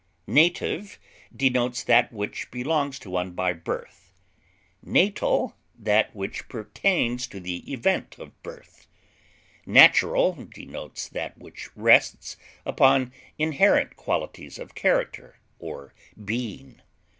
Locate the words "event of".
7.71-8.41